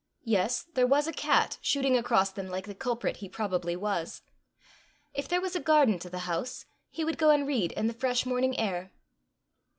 Yes 0.25 0.63
there 0.73 0.87
was 0.87 1.05
a 1.05 1.13
cat 1.13 1.59
shooting 1.61 1.95
across 1.95 2.31
them 2.31 2.47
like 2.47 2.65
the 2.65 2.73
culprit 2.73 3.17
he 3.17 3.29
probably 3.29 3.75
was! 3.75 4.23
If 5.13 5.27
there 5.27 5.39
was 5.39 5.55
a 5.55 5.59
garden 5.59 5.99
to 5.99 6.09
the 6.09 6.25
house, 6.25 6.65
he 6.89 7.05
would 7.05 7.19
go 7.19 7.29
and 7.29 7.45
read 7.47 7.71
in 7.73 7.85
the 7.85 7.93
fresh 7.93 8.25
morning 8.25 8.57
air! 8.57 8.91